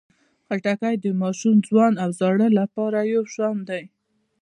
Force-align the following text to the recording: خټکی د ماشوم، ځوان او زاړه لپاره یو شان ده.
خټکی 0.45 0.95
د 1.03 1.05
ماشوم، 1.21 1.57
ځوان 1.69 1.93
او 2.03 2.09
زاړه 2.19 2.47
لپاره 2.59 2.99
یو 3.13 3.23
شان 3.33 3.57
ده. 3.69 3.79